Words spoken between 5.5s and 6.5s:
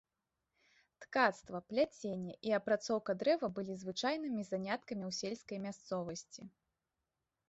мясцовасці.